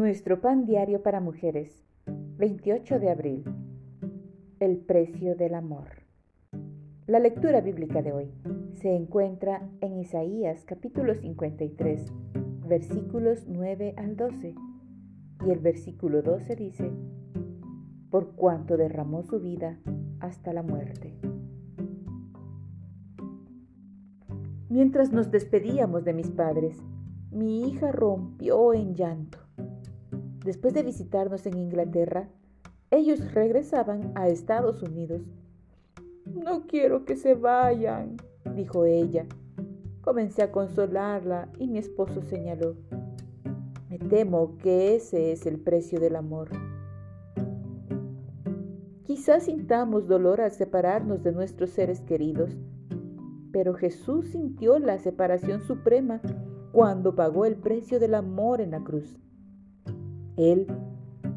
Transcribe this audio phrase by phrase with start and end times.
[0.00, 1.84] Nuestro pan diario para mujeres,
[2.38, 3.44] 28 de abril.
[4.58, 5.88] El precio del amor.
[7.06, 8.32] La lectura bíblica de hoy
[8.72, 12.14] se encuentra en Isaías capítulo 53,
[12.66, 14.54] versículos 9 al 12.
[15.44, 16.90] Y el versículo 12 dice,
[18.08, 19.80] por cuanto derramó su vida
[20.20, 21.14] hasta la muerte.
[24.70, 26.78] Mientras nos despedíamos de mis padres,
[27.30, 29.49] mi hija rompió en llanto.
[30.44, 32.28] Después de visitarnos en Inglaterra,
[32.90, 35.22] ellos regresaban a Estados Unidos.
[36.24, 38.16] No quiero que se vayan,
[38.54, 39.26] dijo ella.
[40.00, 42.74] Comencé a consolarla y mi esposo señaló,
[43.90, 46.48] me temo que ese es el precio del amor.
[49.04, 52.56] Quizás sintamos dolor al separarnos de nuestros seres queridos,
[53.52, 56.20] pero Jesús sintió la separación suprema
[56.72, 59.18] cuando pagó el precio del amor en la cruz.
[60.40, 60.66] Él,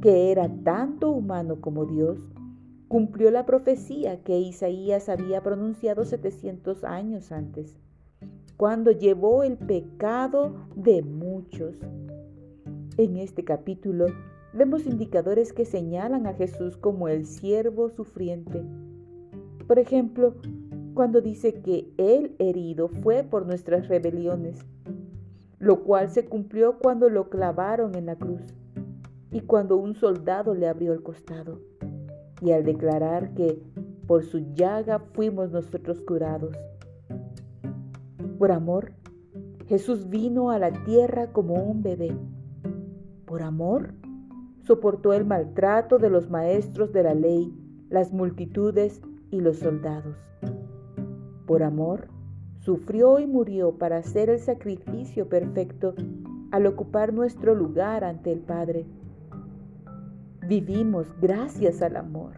[0.02, 2.26] que era tanto humano como Dios,
[2.88, 7.78] cumplió la profecía que Isaías había pronunciado 700 años antes,
[8.56, 11.76] cuando llevó el pecado de muchos.
[12.96, 14.06] En este capítulo
[14.54, 18.64] vemos indicadores que señalan a Jesús como el siervo sufriente.
[19.68, 20.36] Por ejemplo,
[20.94, 24.60] cuando dice que Él herido fue por nuestras rebeliones,
[25.60, 28.54] lo cual se cumplió cuando lo clavaron en la cruz
[29.34, 31.60] y cuando un soldado le abrió el costado,
[32.40, 33.60] y al declarar que
[34.06, 36.56] por su llaga fuimos nosotros curados.
[38.38, 38.94] Por amor,
[39.66, 42.16] Jesús vino a la tierra como un bebé.
[43.26, 43.96] Por amor,
[44.62, 47.52] soportó el maltrato de los maestros de la ley,
[47.90, 50.16] las multitudes y los soldados.
[51.48, 52.08] Por amor,
[52.60, 55.96] sufrió y murió para hacer el sacrificio perfecto
[56.52, 58.86] al ocupar nuestro lugar ante el Padre
[60.48, 62.34] Vivimos gracias al amor.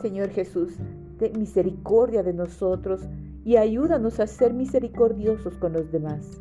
[0.00, 0.76] Señor Jesús,
[1.18, 3.08] ten misericordia de nosotros
[3.44, 6.40] y ayúdanos a ser misericordiosos con los demás.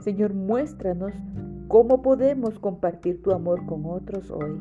[0.00, 1.14] Señor, muéstranos
[1.66, 4.60] cómo podemos compartir tu amor con otros hoy.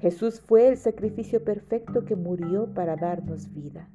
[0.00, 3.88] Jesús fue el sacrificio perfecto que murió para darnos vida.